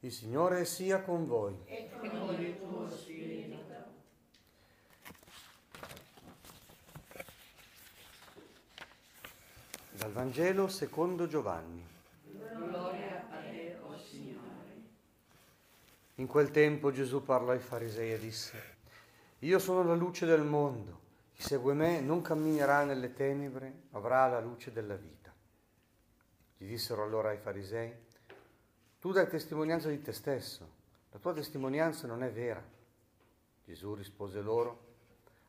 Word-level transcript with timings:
Il 0.00 0.12
Signore 0.12 0.64
sia 0.64 1.02
con 1.02 1.26
voi. 1.26 1.60
E 1.64 1.90
con 1.98 2.40
il 2.40 2.56
tuo 2.56 2.88
spirito. 2.88 3.56
Dal 9.90 10.12
Vangelo 10.12 10.68
secondo 10.68 11.26
Giovanni. 11.26 11.84
Gloria 12.22 13.26
a 13.28 13.40
te, 13.40 13.76
o 13.82 13.88
oh 13.88 13.98
Signore. 13.98 14.82
In 16.14 16.28
quel 16.28 16.52
tempo 16.52 16.92
Gesù 16.92 17.24
parlò 17.24 17.50
ai 17.50 17.58
farisei 17.58 18.12
e 18.12 18.18
disse, 18.20 18.76
Io 19.40 19.58
sono 19.58 19.82
la 19.82 19.94
luce 19.94 20.26
del 20.26 20.44
mondo, 20.44 21.00
chi 21.32 21.42
segue 21.42 21.74
me 21.74 22.00
non 22.00 22.22
camminerà 22.22 22.84
nelle 22.84 23.12
tenebre, 23.12 23.86
avrà 23.90 24.28
la 24.28 24.38
luce 24.38 24.70
della 24.70 24.94
vita. 24.94 25.34
Gli 26.56 26.68
dissero 26.68 27.02
allora 27.02 27.30
ai 27.30 27.38
farisei, 27.38 28.06
Tu 29.08 29.14
dai 29.14 29.26
testimonianza 29.26 29.88
di 29.88 30.02
te 30.02 30.12
stesso, 30.12 30.68
la 31.12 31.18
tua 31.18 31.32
testimonianza 31.32 32.06
non 32.06 32.22
è 32.22 32.30
vera. 32.30 32.62
Gesù 33.64 33.94
rispose 33.94 34.42
loro, 34.42 34.80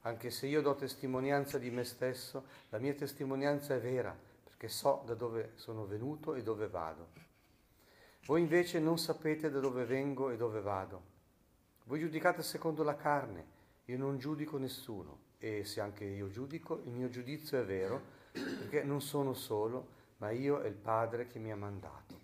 anche 0.04 0.32
se 0.32 0.48
io 0.48 0.62
do 0.62 0.76
testimonianza 0.76 1.58
di 1.58 1.70
me 1.70 1.84
stesso, 1.84 2.46
la 2.70 2.78
mia 2.78 2.94
testimonianza 2.94 3.76
è 3.76 3.82
vera, 3.82 4.18
perché 4.46 4.70
so 4.70 5.04
da 5.06 5.14
dove 5.14 5.52
sono 5.56 5.86
venuto 5.86 6.36
e 6.36 6.42
dove 6.42 6.70
vado. 6.70 7.10
Voi 8.28 8.40
invece 8.40 8.80
non 8.80 8.98
sapete 8.98 9.52
da 9.52 9.60
dove 9.60 9.84
vengo 9.84 10.30
e 10.30 10.38
dove 10.38 10.62
vado. 10.62 11.02
Voi 11.84 12.00
giudicate 12.00 12.42
secondo 12.44 12.84
la 12.84 12.96
carne, 12.96 13.46
io 13.88 13.98
non 13.98 14.20
giudico 14.20 14.58
nessuno 14.58 15.34
e 15.38 15.66
se 15.66 15.82
anche 15.82 16.06
io 16.06 16.30
giudico, 16.30 16.80
il 16.86 16.92
mio 16.92 17.10
giudizio 17.10 17.60
è 17.60 17.66
vero, 17.66 18.02
perché 18.32 18.84
non 18.84 19.02
sono 19.02 19.34
solo, 19.34 19.86
ma 20.20 20.32
io 20.32 20.62
e 20.62 20.70
il 20.70 20.76
Padre 20.76 21.28
che 21.28 21.40
mi 21.40 21.52
ha 21.52 21.58
mandato. 21.58 22.19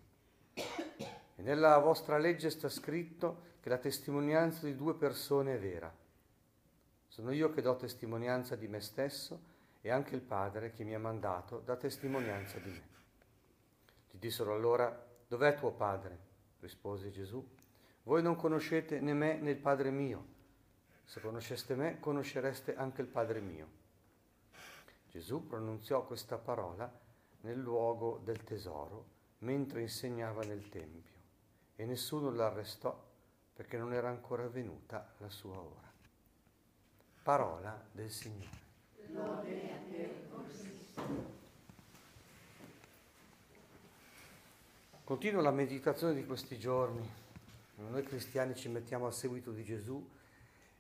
Nella 1.46 1.78
vostra 1.78 2.18
legge 2.18 2.50
sta 2.50 2.70
scritto 2.70 3.54
che 3.60 3.70
la 3.70 3.78
testimonianza 3.78 4.66
di 4.66 4.76
due 4.76 4.96
persone 4.96 5.54
è 5.54 5.60
vera. 5.60 5.94
Sono 7.08 7.32
io 7.32 7.52
che 7.52 7.62
do 7.62 7.76
testimonianza 7.76 8.56
di 8.56 8.68
me 8.68 8.80
stesso 8.80 9.40
e 9.80 9.92
anche 9.92 10.16
il 10.16 10.22
Padre 10.22 10.72
che 10.72 10.84
mi 10.84 10.96
ha 10.96 11.00
mandato 11.00 11.60
dà 11.60 11.76
testimonianza 11.76 12.58
di 12.58 12.72
me. 12.72 12.82
Gli 14.10 14.18
dissero 14.18 14.56
allora, 14.56 15.06
dov'è 15.28 15.54
tuo 15.54 15.72
Padre? 15.72 16.18
rispose 16.62 17.12
Gesù. 17.12 17.48
Voi 18.02 18.24
non 18.24 18.36
conoscete 18.36 19.00
né 19.00 19.14
me 19.14 19.36
né 19.36 19.52
il 19.52 19.58
Padre 19.58 19.92
mio. 19.92 20.26
Se 21.04 21.22
conosceste 21.22 21.76
me, 21.76 22.00
conoscereste 22.00 22.76
anche 22.76 23.02
il 23.02 23.08
Padre 23.08 23.40
mio. 23.40 23.68
Gesù 25.12 25.46
pronunziò 25.46 26.08
questa 26.08 26.40
parola 26.40 26.92
nel 27.42 27.60
luogo 27.60 28.20
del 28.24 28.44
tesoro, 28.44 29.06
mentre 29.40 29.82
insegnava 29.82 30.42
nel 30.42 30.68
Tempio, 30.70 31.15
e 31.76 31.86
nessuno 31.86 32.32
l'arrestò 32.32 33.04
perché 33.54 33.78
non 33.78 33.94
era 33.94 34.10
ancora 34.10 34.48
venuta 34.48 35.14
la 35.18 35.30
sua 35.30 35.58
ora. 35.58 35.92
Parola 37.24 37.84
del 37.92 38.12
Signore. 38.12 38.64
Lode 39.12 39.72
a 39.72 39.78
te, 39.90 40.24
Continua 45.04 45.42
la 45.42 45.52
meditazione 45.52 46.16
di 46.16 46.26
questi 46.26 46.58
giorni. 46.58 47.08
Noi 47.76 48.04
cristiani 48.04 48.56
ci 48.56 48.70
mettiamo 48.70 49.06
al 49.06 49.14
seguito 49.14 49.52
di 49.52 49.64
Gesù 49.64 50.04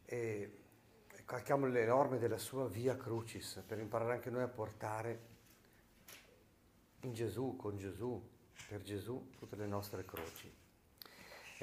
e 0.03 0.59
calchiamo 1.25 1.67
le 1.67 1.85
norme 1.85 2.17
della 2.17 2.37
sua 2.37 2.67
via 2.67 2.97
crucis 2.97 3.63
per 3.65 3.79
imparare 3.79 4.13
anche 4.13 4.29
noi 4.29 4.41
a 4.41 4.47
portare 4.47 5.33
in 7.01 7.13
Gesù, 7.13 7.55
con 7.55 7.77
Gesù, 7.77 8.21
per 8.67 8.81
Gesù, 8.81 9.31
tutte 9.37 9.55
le 9.55 9.67
nostre 9.67 10.03
croci. 10.05 10.64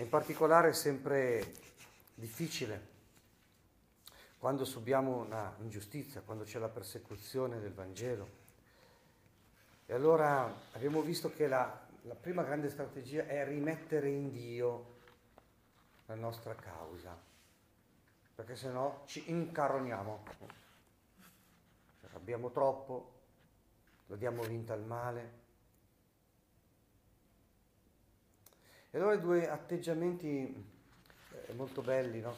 In 0.02 0.08
particolare 0.08 0.70
è 0.70 0.72
sempre 0.72 1.54
difficile 2.14 2.90
quando 4.38 4.64
subiamo 4.64 5.18
una 5.18 5.54
ingiustizia, 5.60 6.22
quando 6.22 6.42
c'è 6.42 6.58
la 6.58 6.68
persecuzione 6.68 7.60
del 7.60 7.72
Vangelo. 7.72 8.28
E 9.86 9.94
allora 9.94 10.52
abbiamo 10.72 11.02
visto 11.02 11.32
che 11.32 11.46
la, 11.46 11.86
la 12.02 12.14
prima 12.14 12.42
grande 12.42 12.68
strategia 12.68 13.26
è 13.26 13.46
rimettere 13.46 14.08
in 14.08 14.32
Dio 14.32 14.96
la 16.06 16.16
nostra 16.16 16.56
causa 16.56 17.16
perché 18.34 18.56
se 18.56 18.70
no 18.70 19.02
ci 19.06 19.30
incaroniamo. 19.30 20.24
Abbiamo 22.14 22.50
troppo, 22.50 23.12
lo 24.06 24.16
diamo 24.16 24.42
vinta 24.42 24.72
al 24.72 24.82
male. 24.82 25.40
E 28.94 28.98
allora 28.98 29.16
due 29.16 29.48
atteggiamenti 29.48 30.28
eh, 30.28 31.52
molto 31.54 31.80
belli, 31.80 32.20
no? 32.20 32.34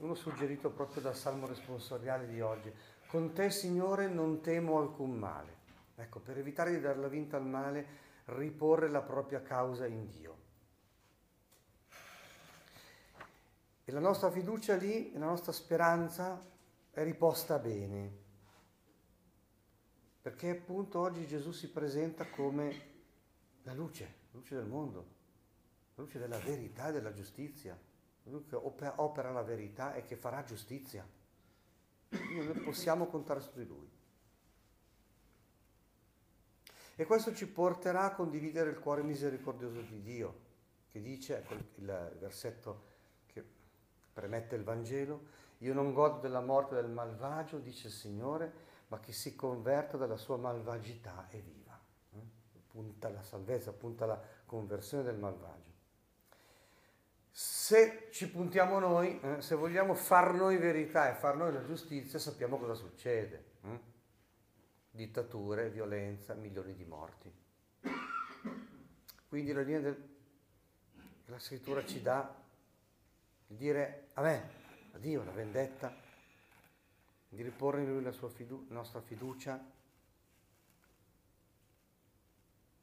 uno 0.00 0.14
suggerito 0.14 0.68
proprio 0.68 1.00
dal 1.00 1.16
Salmo 1.16 1.46
responsoriale 1.46 2.26
di 2.26 2.42
oggi. 2.42 2.70
Con 3.06 3.32
te, 3.32 3.48
Signore, 3.48 4.06
non 4.06 4.42
temo 4.42 4.78
alcun 4.78 5.18
male. 5.18 5.56
Ecco, 5.96 6.20
per 6.20 6.36
evitare 6.36 6.72
di 6.72 6.80
dar 6.80 6.98
la 6.98 7.08
vinta 7.08 7.38
al 7.38 7.46
male, 7.46 7.86
riporre 8.26 8.90
la 8.90 9.00
propria 9.00 9.40
causa 9.40 9.86
in 9.86 10.06
Dio. 10.06 10.36
E 13.82 13.92
la 13.92 14.00
nostra 14.00 14.30
fiducia 14.30 14.76
lì, 14.76 15.10
la 15.14 15.24
nostra 15.24 15.52
speranza 15.52 16.38
è 16.90 17.02
riposta 17.02 17.58
bene. 17.58 18.12
Perché 20.20 20.50
appunto 20.50 21.00
oggi 21.00 21.26
Gesù 21.26 21.50
si 21.50 21.70
presenta 21.70 22.26
come 22.26 22.88
la 23.62 23.72
luce, 23.72 24.19
la 24.30 24.38
luce 24.38 24.54
del 24.54 24.66
mondo, 24.66 25.06
la 25.94 26.02
luce 26.02 26.18
della 26.18 26.38
verità 26.38 26.88
e 26.88 26.92
della 26.92 27.12
giustizia, 27.12 27.78
lui 28.24 28.44
che 28.44 28.56
opera 28.56 29.32
la 29.32 29.42
verità 29.42 29.94
e 29.94 30.04
che 30.04 30.16
farà 30.16 30.44
giustizia. 30.44 31.06
Noi 32.10 32.60
possiamo 32.60 33.06
contare 33.06 33.40
su 33.40 33.50
di 33.54 33.66
lui. 33.66 33.88
E 36.96 37.04
questo 37.06 37.34
ci 37.34 37.48
porterà 37.48 38.04
a 38.04 38.14
condividere 38.14 38.70
il 38.70 38.78
cuore 38.78 39.02
misericordioso 39.02 39.80
di 39.80 40.02
Dio, 40.02 40.48
che 40.90 41.00
dice, 41.00 41.38
ecco 41.38 41.54
il 41.54 42.16
versetto 42.18 42.88
premette 44.12 44.54
il 44.56 44.64
Vangelo, 44.64 45.38
io 45.58 45.72
non 45.72 45.92
godo 45.92 46.18
della 46.18 46.40
morte 46.40 46.74
del 46.74 46.90
malvagio, 46.90 47.58
dice 47.58 47.86
il 47.88 47.92
Signore, 47.92 48.52
ma 48.88 49.00
che 49.00 49.12
si 49.12 49.34
converta 49.34 49.96
dalla 49.96 50.16
sua 50.16 50.36
malvagità 50.36 51.28
e 51.30 51.40
viva. 51.40 51.59
Punta 52.80 53.10
la 53.10 53.22
salvezza, 53.22 53.74
punta 53.74 54.06
la 54.06 54.18
conversione 54.46 55.02
del 55.02 55.18
malvagio. 55.18 55.68
Se 57.30 58.08
ci 58.10 58.30
puntiamo 58.30 58.78
noi, 58.78 59.20
eh, 59.20 59.42
se 59.42 59.54
vogliamo 59.54 59.92
far 59.92 60.32
noi 60.32 60.56
verità 60.56 61.10
e 61.10 61.14
far 61.14 61.36
noi 61.36 61.52
la 61.52 61.62
giustizia, 61.62 62.18
sappiamo 62.18 62.56
cosa 62.56 62.72
succede. 62.72 63.44
Eh? 63.64 63.80
Dittature, 64.92 65.68
violenza, 65.68 66.32
milioni 66.32 66.74
di 66.74 66.86
morti. 66.86 67.30
Quindi 69.28 69.52
la 69.52 69.60
linea 69.60 69.80
del, 69.80 70.08
scrittura 71.36 71.84
ci 71.84 72.00
dà 72.00 72.34
di 73.46 73.56
dire 73.56 74.08
a 74.14 74.22
me, 74.22 74.50
a 74.92 74.98
Dio, 74.98 75.22
la 75.22 75.32
vendetta, 75.32 75.94
di 77.28 77.42
riporre 77.42 77.82
in 77.82 77.92
Lui 77.92 78.02
la, 78.02 78.12
fidu- 78.12 78.70
nostra 78.70 79.02
fiducia, 79.02 79.62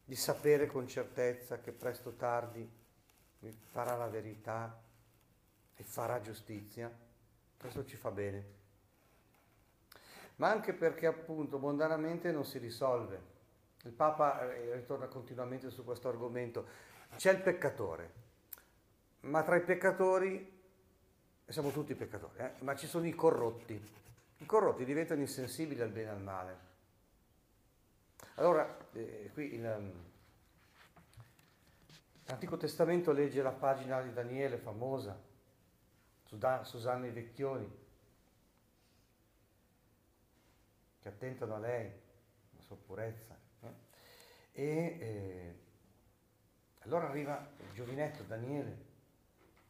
di 0.08 0.16
sapere 0.16 0.68
con 0.68 0.88
certezza 0.88 1.60
che 1.60 1.74
presto 1.74 2.10
o 2.10 2.14
tardi 2.14 2.66
farà 3.72 3.98
la 3.98 4.08
verità 4.08 4.82
e 5.76 5.84
farà 5.84 6.22
giustizia, 6.22 6.90
questo 7.60 7.84
ci 7.84 7.98
fa 7.98 8.10
bene. 8.10 8.46
Ma 10.38 10.50
anche 10.50 10.72
perché 10.72 11.08
appunto 11.08 11.60
mondanamente 11.60 12.32
non 12.32 12.46
si 12.46 12.58
risolve. 12.58 13.36
Il 13.84 13.92
Papa 13.92 14.50
eh, 14.50 14.76
ritorna 14.76 15.08
continuamente 15.08 15.70
su 15.70 15.84
questo 15.84 16.08
argomento. 16.08 16.66
C'è 17.18 17.34
il 17.34 17.42
peccatore, 17.42 18.14
ma 19.22 19.44
tra 19.44 19.58
i 19.58 19.62
peccatori 19.62 20.58
siamo 21.46 21.72
tutti 21.72 21.94
peccatori, 21.96 22.40
eh? 22.40 22.52
ma 22.60 22.78
ci 22.78 22.88
sono 22.88 23.06
i 23.08 23.14
corrotti. 23.14 23.74
I 24.38 24.46
corrotti 24.46 24.86
diventano 24.86 25.20
insensibili 25.20 25.82
al 25.82 25.90
bene 25.90 26.08
e 26.08 26.12
al 26.12 26.22
male. 26.22 26.67
Allora, 28.36 28.90
eh, 28.94 29.32
qui 29.34 29.56
in, 29.56 29.66
um, 29.66 29.92
l'Antico 32.26 32.58
Testamento 32.58 33.12
legge 33.12 33.42
la 33.42 33.52
pagina 33.52 34.02
di 34.02 34.14
Daniele 34.14 34.58
famosa, 34.58 35.20
Susanna 36.64 37.08
i 37.08 37.12
Vecchioni, 37.12 37.86
che 41.02 41.08
attentano 41.08 41.56
a 41.56 41.60
lei, 41.60 41.90
la 42.56 42.62
sua 42.62 42.76
purezza. 42.76 43.38
Eh? 43.62 43.74
E 44.52 44.98
eh, 45.00 45.60
allora 46.80 47.08
arriva 47.10 47.54
il 47.60 47.74
giovinetto 47.74 48.24
Daniele, 48.24 48.86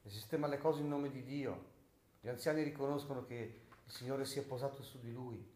e 0.04 0.10
sistema 0.10 0.48
le 0.48 0.58
cose 0.58 0.82
in 0.82 0.88
nome 0.88 1.10
di 1.10 1.24
Dio. 1.24 1.76
Gli 2.22 2.28
anziani 2.28 2.64
riconoscono 2.64 3.26
che 3.26 3.62
il 3.86 3.92
Signore 3.92 4.26
si 4.26 4.40
è 4.40 4.44
posato 4.44 4.82
su 4.84 5.00
di 5.00 5.12
lui. 5.12 5.56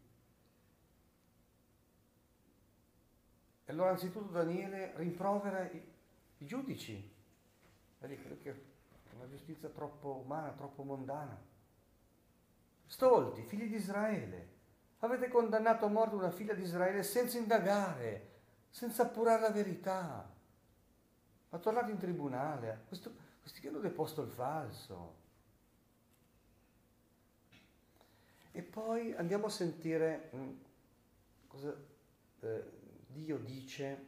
Allora 3.71 3.91
anzitutto 3.91 4.31
Daniele 4.31 4.93
rimprovera 4.97 5.63
i, 5.63 5.81
i 6.37 6.45
giudici 6.45 7.09
che 7.99 8.51
è 8.51 8.55
una 9.15 9.27
giustizia 9.29 9.69
troppo 9.69 10.21
umana, 10.23 10.49
troppo 10.51 10.83
mondana. 10.83 11.39
Stolti, 12.85 13.43
figli 13.43 13.67
di 13.67 13.75
Israele. 13.75 14.59
Avete 14.99 15.29
condannato 15.29 15.85
a 15.85 15.89
morte 15.89 16.15
una 16.15 16.31
figlia 16.31 16.53
di 16.53 16.63
Israele 16.63 17.03
senza 17.03 17.37
indagare, 17.37 18.29
senza 18.69 19.03
appurare 19.03 19.41
la 19.41 19.51
verità. 19.51 20.29
Ma 21.49 21.57
tornate 21.59 21.91
in 21.91 21.97
tribunale. 21.97 22.85
Questo, 22.87 23.13
questi 23.39 23.59
che 23.59 23.67
hanno 23.67 23.79
deposto 23.79 24.23
il 24.23 24.31
falso. 24.31 25.19
E 28.51 28.61
poi 28.63 29.13
andiamo 29.13 29.45
a 29.45 29.49
sentire 29.49 30.29
mh, 30.31 30.37
mm, 30.37 30.51
cosa 31.47 31.75
eh, 32.41 32.80
Dio 33.11 33.37
dice 33.37 34.05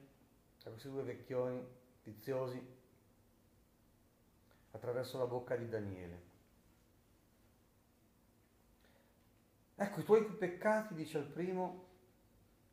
a 0.63 0.69
questi 0.69 0.89
due 0.89 1.03
vecchioni 1.03 1.61
viziosi 2.03 2.61
attraverso 4.71 5.17
la 5.17 5.25
bocca 5.25 5.55
di 5.55 5.67
Daniele. 5.67 6.31
Ecco, 9.75 9.99
i 9.99 10.03
tuoi 10.03 10.23
peccati, 10.25 10.93
dice 10.93 11.17
il 11.17 11.25
primo, 11.25 11.85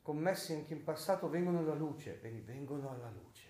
commessi 0.01 0.53
anche 0.53 0.73
in 0.73 0.83
passato, 0.83 1.29
vengono 1.29 1.59
alla 1.59 1.73
luce, 1.73 2.19
quindi 2.19 2.41
vengono 2.41 2.89
alla 2.89 3.09
luce. 3.09 3.49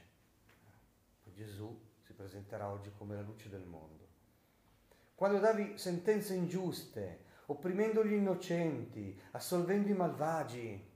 Poi 1.23 1.33
Gesù 1.33 1.79
si 2.01 2.13
presenterà 2.13 2.69
oggi 2.69 2.91
come 2.97 3.15
la 3.15 3.21
luce 3.21 3.49
del 3.49 3.65
mondo. 3.65 4.07
Quando 5.15 5.39
davi 5.39 5.77
sentenze 5.77 6.33
ingiuste, 6.33 7.25
opprimendo 7.45 8.03
gli 8.03 8.13
innocenti, 8.13 9.19
assolvendo 9.31 9.89
i 9.89 9.93
malvagi, 9.93 10.90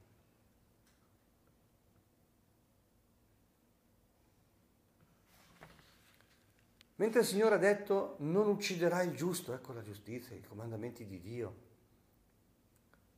Mentre 6.98 7.22
il 7.22 7.26
Signore 7.26 7.56
ha 7.56 7.60
detto 7.60 8.16
non 8.20 8.48
ucciderai 8.48 9.08
il 9.08 9.16
giusto, 9.16 9.54
ecco 9.54 9.74
la 9.74 9.82
giustizia, 9.82 10.36
i 10.36 10.42
comandamenti 10.42 11.06
di 11.06 11.20
Dio. 11.20 11.64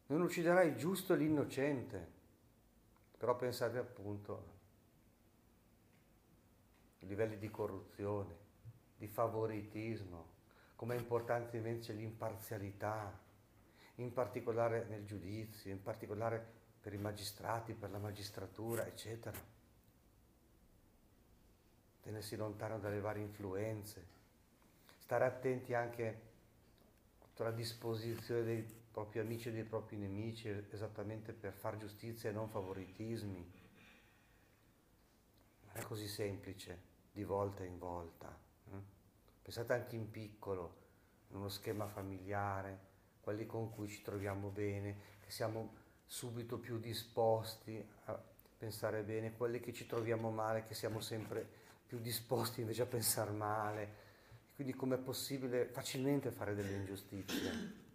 Non 0.07 0.21
ucciderai 0.21 0.69
il 0.69 0.75
giusto 0.77 1.13
e 1.13 1.17
l'innocente. 1.17 2.15
Però 3.17 3.35
pensate 3.35 3.77
appunto 3.77 4.55
ai 7.01 7.07
livelli 7.07 7.37
di 7.37 7.51
corruzione, 7.51 8.35
di 8.97 9.07
favoritismo, 9.07 10.35
come 10.75 10.95
è 10.95 10.99
importante 10.99 11.57
invece 11.57 11.93
l'imparzialità, 11.93 13.19
in 13.95 14.11
particolare 14.11 14.85
nel 14.85 15.05
giudizio, 15.05 15.71
in 15.71 15.81
particolare 15.81 16.55
per 16.79 16.93
i 16.93 16.97
magistrati, 16.97 17.73
per 17.73 17.91
la 17.91 17.99
magistratura, 17.99 18.85
eccetera 18.85 19.56
tenersi 22.07 22.37
lontano 22.37 22.79
dalle 22.79 23.01
varie 23.01 23.21
influenze, 23.21 24.01
stare 24.97 25.25
attenti 25.25 25.73
anche 25.73 26.21
alla 27.35 27.51
disposizione 27.51 28.43
dei 28.43 28.65
propri 28.91 29.19
amici 29.19 29.49
e 29.49 29.51
dei 29.51 29.65
propri 29.65 29.97
nemici, 29.97 30.47
esattamente 30.71 31.33
per 31.33 31.51
far 31.51 31.77
giustizia 31.77 32.29
e 32.29 32.33
non 32.33 32.47
favoritismi. 32.47 33.51
Non 35.65 35.71
è 35.73 35.81
così 35.81 36.07
semplice 36.07 36.79
di 37.11 37.25
volta 37.25 37.63
in 37.63 37.77
volta. 37.77 38.35
Eh? 38.71 38.81
Pensate 39.41 39.73
anche 39.73 39.95
in 39.97 40.09
piccolo, 40.09 40.75
in 41.27 41.35
uno 41.35 41.49
schema 41.49 41.87
familiare, 41.87 42.79
quelli 43.19 43.45
con 43.45 43.69
cui 43.69 43.89
ci 43.89 44.01
troviamo 44.01 44.47
bene, 44.47 44.95
che 45.19 45.29
siamo 45.29 45.75
subito 46.05 46.57
più 46.57 46.79
disposti 46.79 47.85
a 48.05 48.19
pensare 48.57 49.03
bene, 49.03 49.35
quelli 49.35 49.59
che 49.59 49.73
ci 49.73 49.85
troviamo 49.85 50.31
male, 50.31 50.65
che 50.65 50.73
siamo 50.73 51.01
sempre 51.01 51.65
più 51.87 51.99
disposti 51.99 52.61
invece 52.61 52.81
a 52.81 52.85
pensare 52.85 53.31
male. 53.31 54.05
Quindi 54.55 54.73
com'è 54.73 54.97
possibile 54.97 55.65
facilmente 55.65 56.31
fare 56.31 56.53
delle 56.53 56.73
ingiustizie? 56.73 57.85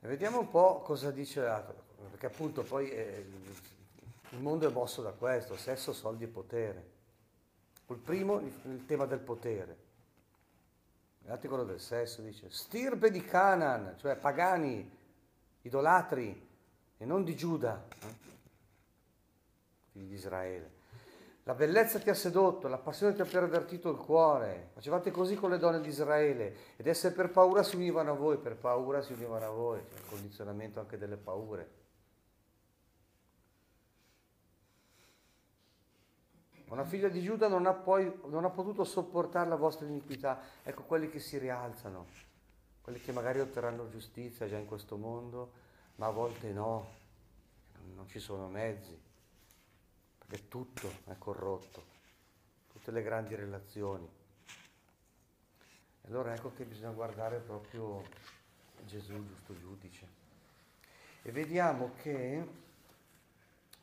E 0.00 0.08
vediamo 0.08 0.40
un 0.40 0.48
po' 0.48 0.80
cosa 0.80 1.10
dice 1.10 1.42
l'altro, 1.42 1.84
perché 2.10 2.26
appunto 2.26 2.62
poi 2.62 2.90
eh, 2.90 3.26
il 4.30 4.40
mondo 4.40 4.68
è 4.68 4.72
mosso 4.72 5.02
da 5.02 5.12
questo, 5.12 5.56
sesso, 5.56 5.92
soldi 5.92 6.24
e 6.24 6.28
potere. 6.28 6.90
Il 7.88 7.98
primo, 7.98 8.40
il 8.40 8.84
tema 8.86 9.04
del 9.04 9.20
potere. 9.20 9.76
L'articolo 11.24 11.64
del 11.64 11.80
sesso 11.80 12.22
dice, 12.22 12.50
stirpe 12.50 13.10
di 13.10 13.22
Canaan, 13.22 13.96
cioè 13.98 14.16
pagani, 14.16 14.90
idolatri, 15.62 16.48
e 16.98 17.04
non 17.04 17.22
di 17.22 17.36
Giuda. 17.36 17.84
Eh? 18.00 18.31
Figli 19.92 20.06
di 20.06 20.14
Israele. 20.14 20.80
La 21.44 21.54
bellezza 21.54 21.98
ti 21.98 22.08
ha 22.08 22.14
sedotto, 22.14 22.68
la 22.68 22.78
passione 22.78 23.14
ti 23.14 23.20
ha 23.20 23.24
pervertito 23.24 23.90
il 23.90 23.96
cuore. 23.96 24.70
Facevate 24.74 25.10
così 25.10 25.34
con 25.34 25.50
le 25.50 25.58
donne 25.58 25.80
di 25.80 25.88
Israele 25.88 26.56
ed 26.76 26.86
esse 26.86 27.12
per 27.12 27.30
paura 27.30 27.62
si 27.62 27.76
univano 27.76 28.12
a 28.12 28.14
voi, 28.14 28.38
per 28.38 28.56
paura 28.56 29.02
si 29.02 29.12
univano 29.12 29.44
a 29.44 29.50
voi, 29.50 29.80
cioè 29.88 29.98
il 29.98 30.06
condizionamento 30.08 30.80
anche 30.80 30.98
delle 30.98 31.16
paure. 31.16 31.80
Una 36.68 36.84
figlia 36.84 37.08
di 37.08 37.20
Giuda 37.20 37.48
non 37.48 37.66
ha, 37.66 37.74
poi, 37.74 38.10
non 38.28 38.44
ha 38.44 38.50
potuto 38.50 38.84
sopportare 38.84 39.48
la 39.48 39.56
vostra 39.56 39.86
iniquità. 39.86 40.40
Ecco 40.62 40.84
quelli 40.84 41.10
che 41.10 41.18
si 41.18 41.36
rialzano, 41.36 42.06
quelli 42.80 43.00
che 43.00 43.12
magari 43.12 43.40
otterranno 43.40 43.90
giustizia 43.90 44.48
già 44.48 44.56
in 44.56 44.64
questo 44.64 44.96
mondo, 44.96 45.52
ma 45.96 46.06
a 46.06 46.10
volte 46.10 46.50
no, 46.52 46.86
non 47.94 48.06
ci 48.08 48.20
sono 48.20 48.48
mezzi 48.48 49.10
e 50.32 50.48
tutto 50.48 50.90
è 51.04 51.18
corrotto, 51.18 51.84
tutte 52.72 52.90
le 52.90 53.02
grandi 53.02 53.34
relazioni. 53.34 54.08
E 56.00 56.08
allora 56.08 56.32
ecco 56.32 56.54
che 56.54 56.64
bisogna 56.64 56.92
guardare 56.92 57.38
proprio 57.38 58.02
Gesù, 58.86 59.12
giusto 59.26 59.58
giudice. 59.58 60.20
E 61.20 61.30
vediamo 61.32 61.92
che, 62.00 62.48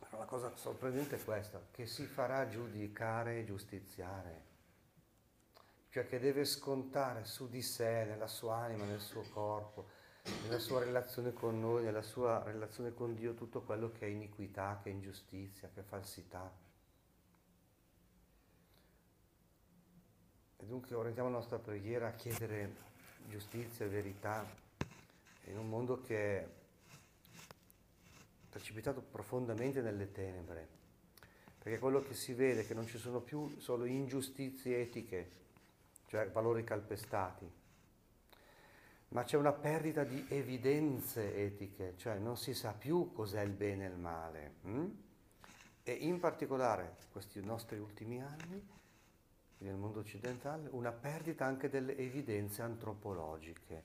la 0.10 0.26
cosa 0.26 0.56
sorprendente 0.56 1.18
è 1.18 1.24
questa, 1.24 1.62
che 1.70 1.86
si 1.86 2.06
farà 2.06 2.50
giudicare 2.50 3.38
e 3.38 3.46
giustiziare, 3.46 4.48
cioè 5.92 6.08
che 6.08 6.20
deve 6.20 6.46
scontare 6.46 7.26
su 7.26 7.48
di 7.48 7.62
sé, 7.62 8.06
nella 8.06 8.28
sua 8.28 8.56
anima, 8.56 8.86
nel 8.86 9.00
suo 9.00 9.22
corpo, 9.30 9.88
nella 10.44 10.60
sua 10.60 10.80
relazione 10.80 11.34
con 11.34 11.60
noi, 11.60 11.84
nella 11.84 12.02
sua 12.02 12.44
relazione 12.44 12.94
con 12.94 13.16
Dio, 13.16 13.34
tutto 13.34 13.62
quello 13.62 13.92
che 13.92 14.06
è 14.06 14.10
iniquità, 14.10 14.80
che 14.82 14.90
è 14.90 14.94
ingiustizia, 14.94 15.70
che 15.74 15.82
è 15.82 15.84
falsità. 15.84 16.52
E 20.58 20.66
dunque 20.66 20.96
orientiamo 20.96 21.30
la 21.30 21.38
nostra 21.38 21.58
preghiera 21.58 22.08
a 22.08 22.12
chiedere 22.12 22.88
giustizia 23.30 23.86
e 23.86 23.90
verità 23.90 24.46
in 25.46 25.58
un 25.58 25.70
mondo 25.70 26.02
che 26.02 26.40
è 26.40 26.48
precipitato 28.50 29.02
profondamente 29.02 29.82
nelle 29.82 30.12
tenebre, 30.12 30.68
perché 31.60 31.80
quello 31.80 32.02
che 32.02 32.14
si 32.14 32.34
vede 32.34 32.62
è 32.62 32.68
che 32.68 32.74
non 32.74 32.88
ci 32.88 32.98
sono 32.98 33.22
più 33.22 33.60
solo 33.60 33.86
ingiustizie 33.86 34.82
etiche, 34.82 35.32
cioè 36.08 36.30
valori 36.30 36.64
calpestati, 36.64 37.50
ma 39.10 39.24
c'è 39.24 39.38
una 39.38 39.54
perdita 39.54 40.04
di 40.04 40.26
evidenze 40.30 41.36
etiche, 41.36 41.96
cioè 41.98 42.18
non 42.18 42.38
si 42.38 42.54
sa 42.54 42.74
più 42.74 43.12
cos'è 43.12 43.42
il 43.42 43.52
bene 43.52 43.86
e 43.86 43.90
il 43.90 43.98
male. 43.98 44.54
Hm? 44.62 44.86
E 45.84 45.92
in 45.92 46.20
particolare 46.20 46.98
questi 47.12 47.44
nostri 47.44 47.80
ultimi 47.80 48.22
anni, 48.22 48.68
nel 49.60 49.76
mondo 49.76 50.00
occidentale, 50.00 50.70
una 50.72 50.92
perdita 50.92 51.46
anche 51.46 51.70
delle 51.70 51.98
evidenze 51.98 52.62
antropologiche, 52.62 53.84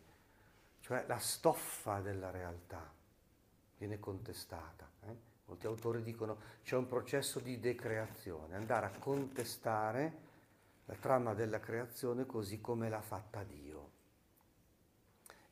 cioè 0.80 1.04
la 1.06 1.18
stoffa 1.18 2.00
della 2.00 2.30
realtà 2.30 2.92
viene 3.78 3.98
contestata. 3.98 4.88
Eh? 5.06 5.32
Molti 5.46 5.66
autori 5.66 6.02
dicono 6.02 6.38
c'è 6.62 6.76
un 6.76 6.86
processo 6.86 7.40
di 7.40 7.58
decreazione, 7.58 8.56
andare 8.56 8.86
a 8.86 8.98
contestare 8.98 10.22
la 10.84 10.94
trama 10.94 11.32
della 11.32 11.60
creazione 11.60 12.26
così 12.26 12.60
come 12.60 12.88
l'ha 12.88 13.00
fatta 13.00 13.42
Dio. 13.42 13.73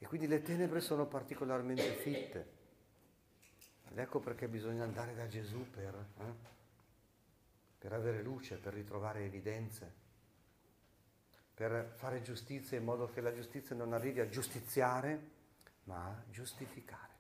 E 0.02 0.06
quindi 0.06 0.26
le 0.26 0.42
tenebre 0.42 0.80
sono 0.80 1.06
particolarmente 1.06 1.92
fitte. 1.92 2.47
Ed 3.88 3.97
ecco 3.99 4.18
perché 4.18 4.49
bisogna 4.49 4.82
andare 4.82 5.14
da 5.14 5.28
Gesù 5.28 5.71
per, 5.71 5.94
eh, 5.94 6.35
per 7.78 7.92
avere 7.92 8.21
luce, 8.21 8.56
per 8.56 8.75
ritrovare 8.75 9.25
evidenze, 9.25 9.92
per 11.54 11.92
fare 11.94 12.21
giustizia 12.21 12.76
in 12.76 12.82
modo 12.82 13.12
che 13.12 13.21
la 13.21 13.32
giustizia 13.32 13.76
non 13.76 13.92
arrivi 13.92 14.18
a 14.18 14.28
giustiziare, 14.28 15.30
ma 15.85 16.06
a 16.06 16.23
giustificare. 16.30 17.12